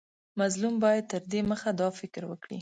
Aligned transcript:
مظلوم 0.39 0.75
باید 0.83 1.05
تر 1.11 1.21
دمخه 1.31 1.71
دا 1.79 1.87
فکر 1.99 2.21
وکړي. 2.27 2.59